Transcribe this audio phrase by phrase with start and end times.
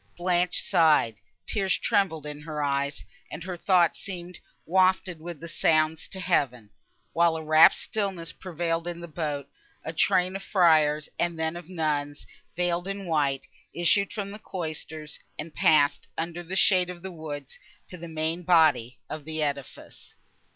[0.17, 6.07] —Blanche sighed, tears trembled in her eyes, and her thoughts seemed wafted with the sounds
[6.07, 6.71] to heaven.
[7.13, 9.47] While a rapt stillness prevailed in the boat,
[9.85, 12.25] a train of friars, and then of nuns,
[12.55, 13.45] veiled in white,
[13.75, 17.59] issued from the cloisters, and passed, under the shade of the woods,
[17.89, 20.15] to the main body of the edifice.